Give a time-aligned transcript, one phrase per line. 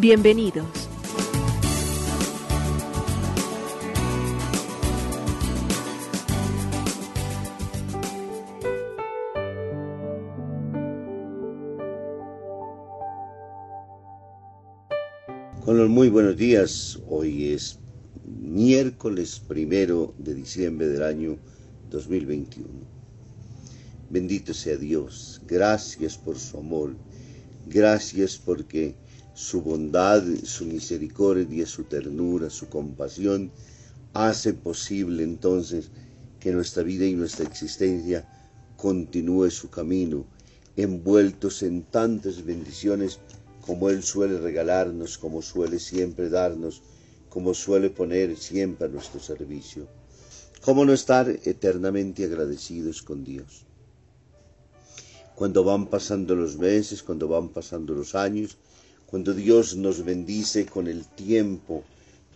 [0.00, 0.64] Bienvenidos.
[15.64, 17.80] Con los muy buenos días, hoy es
[18.24, 21.38] miércoles primero de diciembre del año
[21.90, 22.68] 2021.
[24.10, 26.94] Bendito sea Dios, gracias por su amor,
[27.66, 28.94] gracias porque
[29.38, 33.52] su bondad, su misericordia, su ternura, su compasión
[34.12, 35.90] hace posible entonces
[36.40, 38.28] que nuestra vida y nuestra existencia
[38.76, 40.26] continúe su camino,
[40.76, 43.20] envueltos en tantas bendiciones
[43.60, 46.82] como Él suele regalarnos, como suele siempre darnos,
[47.28, 49.86] como suele poner siempre a nuestro servicio.
[50.62, 53.64] ¿Cómo no estar eternamente agradecidos con Dios?
[55.36, 58.58] Cuando van pasando los meses, cuando van pasando los años,
[59.10, 61.82] cuando Dios nos bendice con el tiempo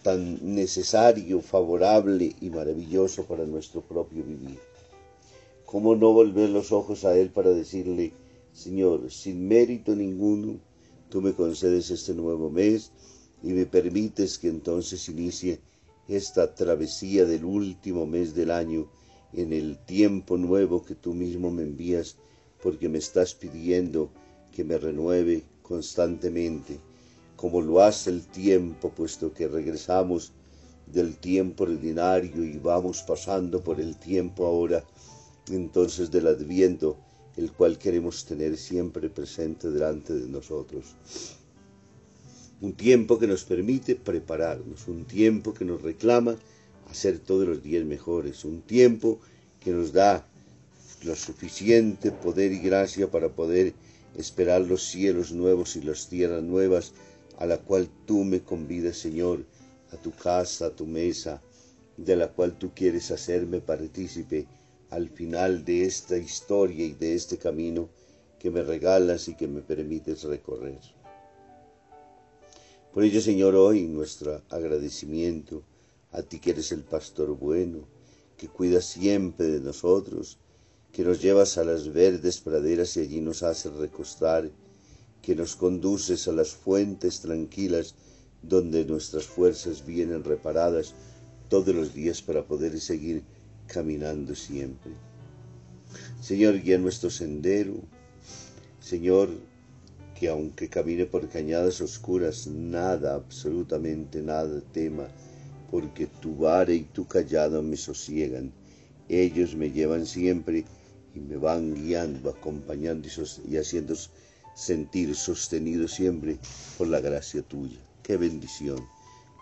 [0.02, 4.58] tan necesario, favorable y maravilloso para nuestro propio vivir.
[5.66, 8.12] ¿Cómo no volver los ojos a Él para decirle,
[8.54, 10.60] Señor, sin mérito ninguno,
[11.10, 12.90] tú me concedes este nuevo mes
[13.42, 15.60] y me permites que entonces inicie
[16.08, 18.88] esta travesía del último mes del año
[19.34, 22.16] en el tiempo nuevo que tú mismo me envías
[22.62, 24.10] porque me estás pidiendo
[24.52, 26.78] que me renueve constantemente,
[27.36, 30.32] como lo hace el tiempo, puesto que regresamos
[30.86, 34.84] del tiempo ordinario y vamos pasando por el tiempo ahora,
[35.48, 36.96] entonces del adviento,
[37.36, 40.94] el cual queremos tener siempre presente delante de nosotros.
[42.60, 46.36] Un tiempo que nos permite prepararnos, un tiempo que nos reclama
[46.90, 49.18] hacer todos los días mejores, un tiempo
[49.58, 50.26] que nos da
[51.02, 53.72] lo suficiente poder y gracia para poder
[54.16, 56.92] esperar los cielos nuevos y las tierras nuevas
[57.38, 59.44] a la cual tú me convidas, Señor,
[59.92, 61.42] a tu casa, a tu mesa,
[61.96, 64.46] de la cual tú quieres hacerme partícipe
[64.90, 67.88] al final de esta historia y de este camino
[68.38, 70.80] que me regalas y que me permites recorrer.
[72.92, 75.62] Por ello, Señor, hoy nuestro agradecimiento
[76.10, 77.86] a ti que eres el pastor bueno,
[78.36, 80.38] que cuidas siempre de nosotros,
[80.92, 84.50] que nos llevas a las verdes praderas y allí nos haces recostar,
[85.22, 87.94] que nos conduces a las fuentes tranquilas
[88.42, 90.94] donde nuestras fuerzas vienen reparadas
[91.48, 93.22] todos los días para poder seguir
[93.66, 94.92] caminando siempre.
[96.20, 97.74] Señor, guía nuestro sendero.
[98.80, 99.30] Señor,
[100.18, 105.08] que aunque camine por cañadas oscuras, nada, absolutamente nada tema,
[105.70, 108.52] porque tu vara y tu callado me sosiegan.
[109.08, 110.64] Ellos me llevan siempre
[111.14, 113.94] y me van guiando, acompañando y, y haciendo
[114.54, 116.38] sentir sostenido siempre
[116.78, 117.78] por la gracia tuya.
[118.02, 118.78] Qué bendición,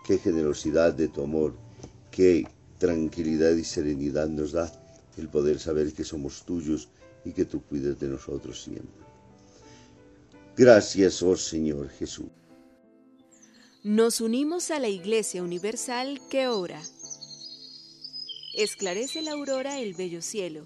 [0.05, 1.53] qué generosidad de tu amor,
[2.11, 4.71] qué tranquilidad y serenidad nos da
[5.17, 6.89] el poder saber que somos tuyos
[7.25, 9.01] y que tú cuidas de nosotros siempre.
[10.55, 12.27] Gracias, oh Señor Jesús.
[13.83, 16.81] Nos unimos a la Iglesia Universal que ora.
[18.53, 20.65] Esclarece la aurora el bello cielo,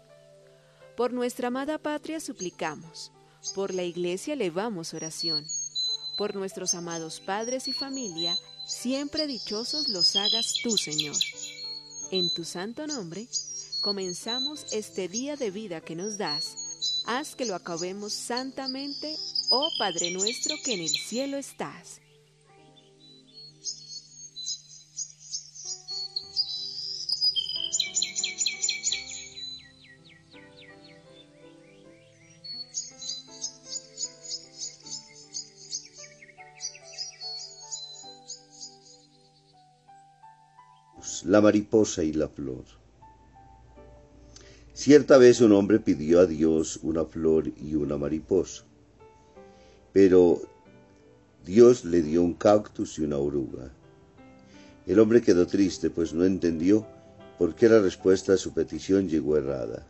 [0.95, 3.11] Por nuestra amada patria suplicamos,
[3.55, 5.45] por la iglesia elevamos oración,
[6.17, 11.15] por nuestros amados padres y familia, siempre dichosos los hagas tú, Señor.
[12.11, 13.25] En tu santo nombre,
[13.81, 17.03] comenzamos este día de vida que nos das.
[17.05, 19.15] Haz que lo acabemos santamente,
[19.49, 22.00] oh Padre nuestro que en el cielo estás.
[41.01, 42.63] Dios, la mariposa y la flor.
[44.73, 48.63] Cierta vez un hombre pidió a Dios una flor y una mariposa,
[49.93, 50.41] pero
[51.43, 53.71] Dios le dio un cactus y una oruga.
[54.85, 56.85] El hombre quedó triste, pues no entendió
[57.37, 59.87] por qué la respuesta a su petición llegó errada.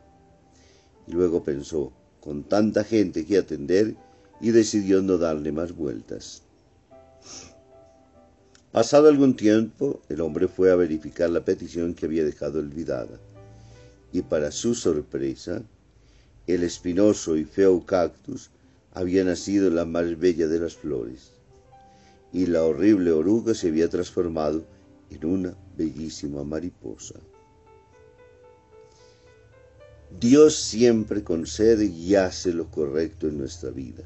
[1.08, 1.92] Y luego pensó,
[2.22, 3.96] con tanta gente que atender,
[4.40, 6.44] y decidió no darle más vueltas.
[8.72, 13.20] Pasado algún tiempo, el hombre fue a verificar la petición que había dejado olvidada,
[14.14, 15.62] y para su sorpresa,
[16.48, 18.50] el espinoso y feo cactus
[18.94, 21.32] había nacido la más bella de las flores,
[22.32, 24.64] y la horrible oruga se había transformado
[25.10, 27.16] en una bellísima mariposa.
[30.18, 34.04] Dios siempre concede y hace lo correcto en nuestra vida.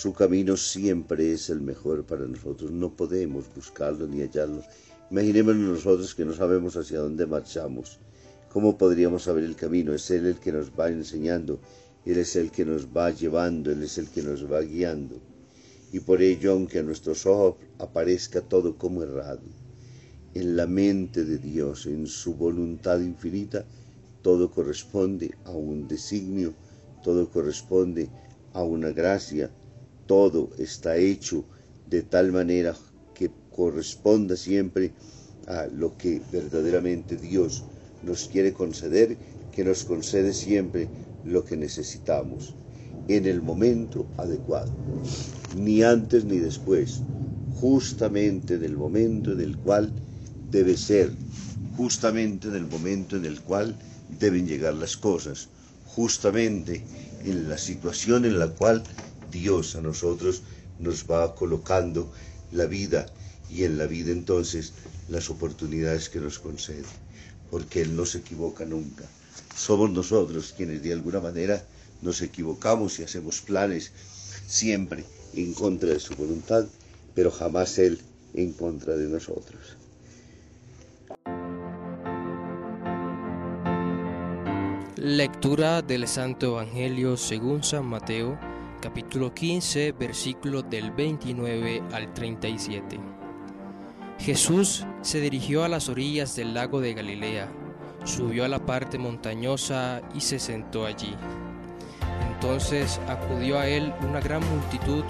[0.00, 2.70] Su camino siempre es el mejor para nosotros.
[2.70, 4.62] No podemos buscarlo ni hallarlo.
[5.10, 7.98] Imaginémonos nosotros que no sabemos hacia dónde marchamos.
[8.48, 9.92] ¿Cómo podríamos saber el camino?
[9.92, 11.60] Es Él el que nos va enseñando.
[12.06, 13.70] Él es el que nos va llevando.
[13.70, 15.20] Él es el que nos va guiando.
[15.92, 19.42] Y por ello, aunque a nuestros ojos aparezca todo como errado,
[20.32, 23.66] en la mente de Dios, en su voluntad infinita,
[24.22, 26.54] todo corresponde a un designio,
[27.04, 28.08] todo corresponde
[28.54, 29.50] a una gracia,
[30.10, 31.44] todo está hecho
[31.88, 32.74] de tal manera
[33.14, 34.90] que corresponda siempre
[35.46, 37.62] a lo que verdaderamente Dios
[38.02, 39.16] nos quiere conceder,
[39.52, 40.88] que nos concede siempre
[41.24, 42.56] lo que necesitamos
[43.06, 44.72] en el momento adecuado,
[45.56, 47.02] ni antes ni después,
[47.60, 49.92] justamente en el momento en el cual
[50.50, 51.12] debe ser,
[51.76, 53.76] justamente en el momento en el cual
[54.18, 55.50] deben llegar las cosas,
[55.86, 56.82] justamente
[57.24, 58.82] en la situación en la cual
[59.30, 60.42] Dios a nosotros
[60.78, 62.10] nos va colocando
[62.52, 63.06] la vida
[63.50, 64.72] y en la vida entonces
[65.08, 66.84] las oportunidades que nos concede,
[67.50, 69.04] porque Él no se equivoca nunca.
[69.56, 71.64] Somos nosotros quienes de alguna manera
[72.02, 73.92] nos equivocamos y hacemos planes
[74.46, 75.04] siempre
[75.34, 76.66] en contra de su voluntad,
[77.14, 78.00] pero jamás Él
[78.34, 79.76] en contra de nosotros.
[84.96, 88.38] Lectura del Santo Evangelio según San Mateo
[88.80, 92.98] capítulo 15, versículos del 29 al 37.
[94.18, 97.48] Jesús se dirigió a las orillas del lago de Galilea,
[98.04, 101.14] subió a la parte montañosa y se sentó allí.
[102.32, 105.04] Entonces acudió a él una gran multitud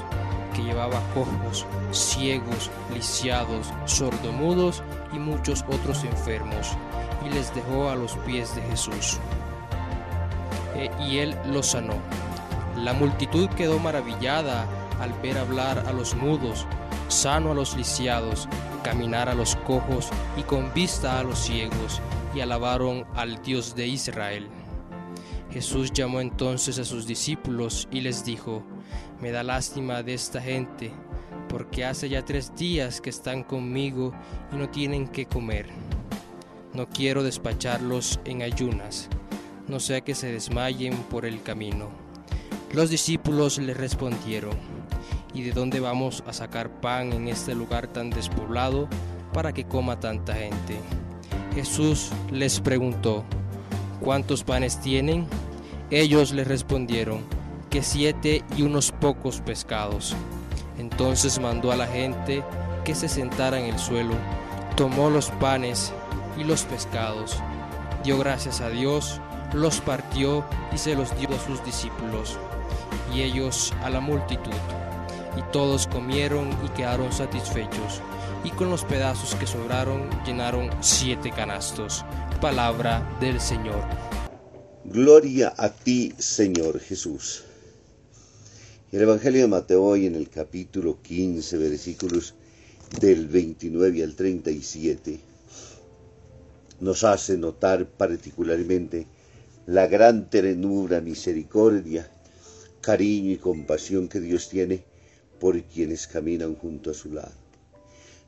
[0.55, 4.83] que llevaba cojos, ciegos, lisiados, sordomudos
[5.13, 6.77] y muchos otros enfermos,
[7.25, 9.19] y les dejó a los pies de Jesús.
[10.75, 11.95] E, y él los sanó.
[12.83, 14.67] La multitud quedó maravillada
[15.01, 16.67] al ver hablar a los mudos,
[17.09, 18.49] sano a los lisiados,
[18.83, 22.01] caminar a los cojos y con vista a los ciegos,
[22.35, 24.49] y alabaron al Dios de Israel.
[25.51, 28.63] Jesús llamó entonces a sus discípulos y les dijo,
[29.21, 30.91] Me da lástima de esta gente,
[31.51, 34.15] porque hace ya tres días que están conmigo
[34.53, 35.67] y no tienen que comer.
[36.73, 39.11] No quiero despacharlos en ayunas,
[39.69, 42.10] no sea que se desmayen por el camino.
[42.73, 44.53] Los discípulos le respondieron,
[45.35, 48.89] ¿y de dónde vamos a sacar pan en este lugar tan despoblado
[49.33, 50.79] para que coma tanta gente?
[51.53, 53.25] Jesús les preguntó,
[54.01, 55.27] ¿cuántos panes tienen?
[55.91, 57.25] Ellos le respondieron,
[57.71, 60.15] que siete y unos pocos pescados.
[60.79, 62.45] Entonces mandó a la gente
[62.85, 64.15] que se sentara en el suelo,
[64.77, 65.93] tomó los panes
[66.39, 67.37] y los pescados,
[68.05, 69.21] dio gracias a Dios,
[69.55, 72.39] los partió y se los dio a sus discípulos
[73.15, 74.53] y ellos a la multitud.
[75.37, 78.01] Y todos comieron y quedaron satisfechos,
[78.45, 82.05] y con los pedazos que sobraron llenaron siete canastos.
[82.41, 83.83] Palabra del Señor.
[84.85, 87.45] Gloria a ti, Señor Jesús.
[88.93, 92.35] El Evangelio de Mateo hoy en el capítulo 15, versículos
[92.99, 95.21] del 29 al 37,
[96.81, 99.07] nos hace notar particularmente
[99.67, 102.11] la gran ternura, misericordia
[102.91, 104.83] cariño y compasión que Dios tiene
[105.39, 107.39] por quienes caminan junto a su lado.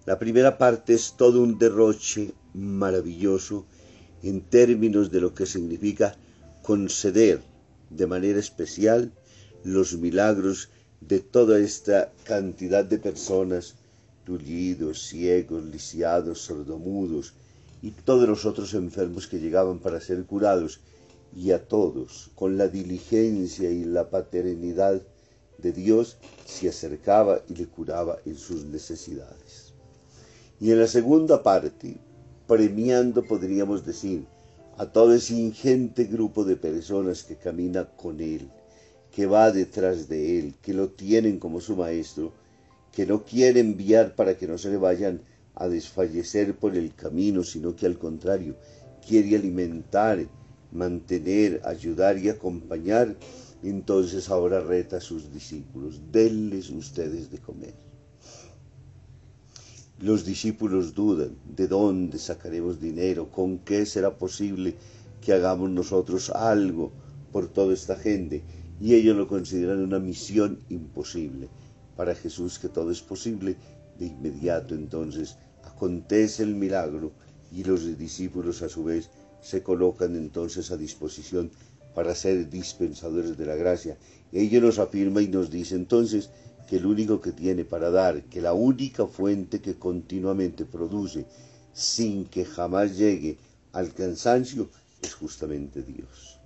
[0.07, 3.67] La primera parte es todo un derroche maravilloso
[4.23, 6.15] en términos de lo que significa
[6.63, 7.41] conceder
[7.91, 9.11] de manera especial
[9.65, 10.69] los milagros
[11.01, 13.75] de toda esta cantidad de personas,
[14.25, 17.35] tullidos, ciegos, lisiados, sordomudos
[17.83, 20.79] y todos los otros enfermos que llegaban para ser curados
[21.35, 25.01] y a todos, con la diligencia y la paternidad
[25.59, 29.73] de Dios, se acercaba y le curaba en sus necesidades.
[30.61, 31.97] Y en la segunda parte,
[32.47, 34.27] premiando, podríamos decir,
[34.79, 38.51] a todo ese ingente grupo de personas que camina con Él,
[39.11, 42.33] que va detrás de Él, que lo tienen como su Maestro,
[42.93, 45.21] que no quiere enviar para que no se le vayan
[45.55, 48.57] a desfallecer por el camino, sino que al contrario,
[49.07, 50.27] quiere alimentar,
[50.73, 53.17] mantener, ayudar y acompañar,
[53.63, 57.75] entonces ahora reta a sus discípulos, denles ustedes de comer.
[60.01, 63.31] Los discípulos dudan, ¿de dónde sacaremos dinero?
[63.31, 64.75] ¿Con qué será posible
[65.21, 66.91] que hagamos nosotros algo
[67.31, 68.43] por toda esta gente?
[68.81, 71.49] Y ellos lo consideran una misión imposible.
[71.97, 73.57] Para Jesús que todo es posible,
[73.99, 77.13] de inmediato entonces acontece el milagro
[77.53, 79.11] y los discípulos a su vez
[79.43, 81.51] se colocan entonces a disposición
[81.95, 83.99] para ser dispensadores de la gracia.
[84.33, 86.31] Ellos nos afirma y nos dice entonces
[86.67, 91.27] que el único que tiene para dar, que la única fuente que continuamente produce
[91.75, 93.37] sin que jamás llegue
[93.73, 94.71] al cansancio
[95.03, 96.39] es justamente Dios.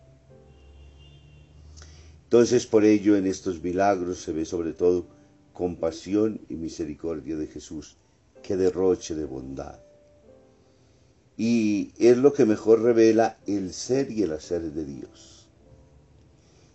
[2.24, 5.06] Entonces por ello en estos milagros se ve sobre todo
[5.52, 7.96] compasión y misericordia de Jesús,
[8.42, 9.85] que derroche de bondad.
[11.36, 15.48] Y es lo que mejor revela el ser y el hacer de Dios.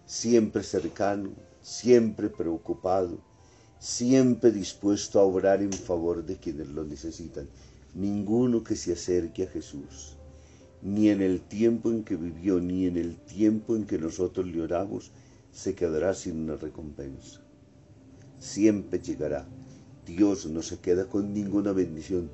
[0.06, 3.20] Siempre cercano, siempre preocupado,
[3.80, 7.48] siempre dispuesto a obrar en favor de quienes lo necesitan.
[7.96, 10.18] Ninguno que se acerque a Jesús,
[10.82, 14.62] ni en el tiempo en que vivió, ni en el tiempo en que nosotros le
[14.62, 15.12] oramos,
[15.51, 17.41] se quedará sin una recompensa
[18.41, 19.48] siempre llegará.
[20.06, 22.30] Dios no se queda con ninguna bendición,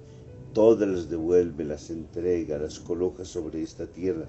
[0.58, 4.26] todas las devuelve, las entrega, las coloca sobre esta tierra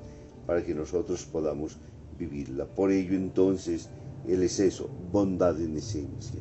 [0.47, 1.79] para que nosotros podamos
[2.19, 2.67] vivirla.
[2.67, 3.89] Por ello entonces
[4.27, 6.39] Él es eso, bondad en esencia.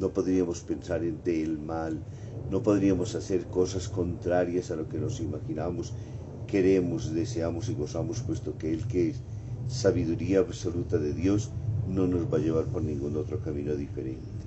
[0.00, 2.02] No podríamos pensar en el mal,
[2.50, 5.92] no podríamos hacer cosas contrarias a lo que nos imaginamos,
[6.48, 9.20] queremos, deseamos y gozamos, puesto que Él que es
[9.68, 11.52] sabiduría absoluta de Dios,
[11.88, 14.43] no nos va a llevar por ningún otro camino diferente.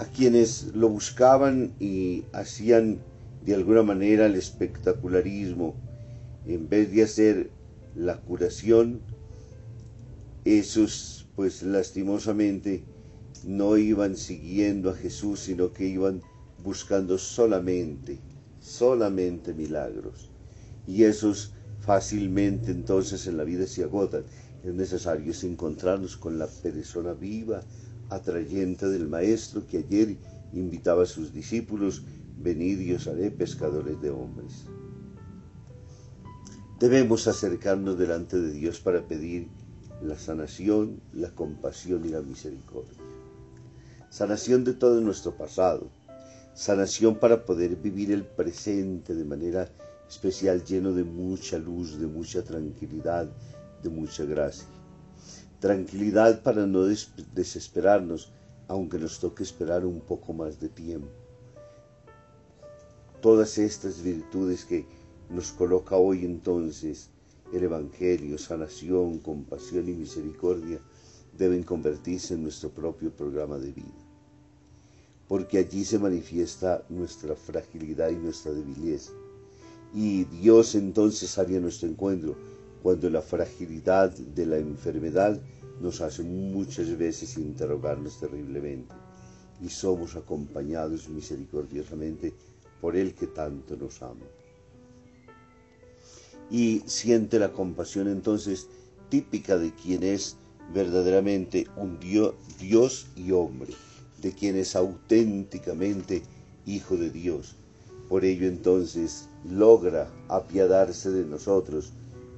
[0.00, 3.00] A quienes lo buscaban y hacían
[3.44, 5.74] de alguna manera el espectacularismo,
[6.46, 7.50] en vez de hacer
[7.94, 9.02] la curación,
[10.46, 12.82] esos pues lastimosamente
[13.44, 16.22] no iban siguiendo a Jesús, sino que iban
[16.64, 18.18] buscando solamente,
[18.58, 20.30] solamente milagros.
[20.86, 24.24] Y esos fácilmente entonces en la vida se agotan.
[24.64, 27.62] Es necesario encontrarnos con la persona viva,
[28.10, 30.16] atrayente del Maestro que ayer
[30.52, 32.02] invitaba a sus discípulos,
[32.36, 34.66] venid y os haré pescadores de hombres.
[36.78, 39.48] Debemos acercarnos delante de Dios para pedir
[40.02, 42.98] la sanación, la compasión y la misericordia.
[44.08, 45.88] Sanación de todo nuestro pasado,
[46.54, 49.70] sanación para poder vivir el presente de manera
[50.08, 53.30] especial lleno de mucha luz, de mucha tranquilidad,
[53.82, 54.66] de mucha gracia
[55.60, 56.84] tranquilidad para no
[57.34, 58.32] desesperarnos,
[58.66, 61.08] aunque nos toque esperar un poco más de tiempo.
[63.20, 64.86] Todas estas virtudes que
[65.28, 67.10] nos coloca hoy entonces
[67.52, 70.80] el Evangelio, sanación, compasión y misericordia,
[71.36, 74.06] deben convertirse en nuestro propio programa de vida.
[75.28, 79.00] Porque allí se manifiesta nuestra fragilidad y nuestra debilidad.
[79.94, 82.36] Y Dios entonces haría nuestro encuentro
[82.82, 85.40] cuando la fragilidad de la enfermedad
[85.80, 88.94] nos hace muchas veces interrogarnos terriblemente
[89.62, 92.32] y somos acompañados misericordiosamente
[92.80, 94.26] por el que tanto nos ama.
[96.50, 98.68] Y siente la compasión entonces
[99.08, 100.36] típica de quien es
[100.72, 103.72] verdaderamente un Dios, Dios y hombre,
[104.20, 106.22] de quien es auténticamente
[106.66, 107.56] hijo de Dios.
[108.08, 111.92] Por ello entonces logra apiadarse de nosotros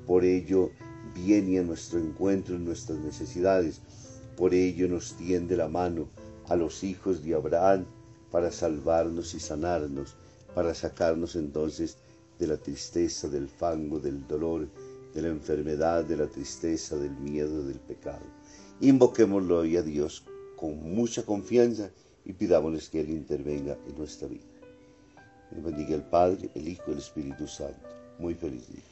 [0.06, 0.70] por ello
[1.14, 3.80] viene a nuestro encuentro en nuestras necesidades.
[4.36, 6.08] Por ello nos tiende la mano
[6.48, 7.84] a los hijos de Abraham
[8.30, 10.16] para salvarnos y sanarnos,
[10.54, 11.98] para sacarnos entonces
[12.38, 14.68] de la tristeza, del fango, del dolor,
[15.14, 18.24] de la enfermedad, de la tristeza, del miedo, del pecado.
[18.80, 20.24] Invoquémoslo hoy a Dios
[20.56, 21.90] con mucha confianza
[22.24, 24.44] y pidámosles que Él intervenga en nuestra vida.
[25.50, 27.88] Que bendiga el Padre, el Hijo y el Espíritu Santo.
[28.18, 28.91] Muy feliz día.